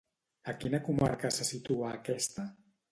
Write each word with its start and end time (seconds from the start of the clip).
A 0.53 0.55
quina 0.61 0.79
comarca 0.89 1.33
se 1.37 1.49
situa 1.51 1.95
aquesta? 2.01 2.51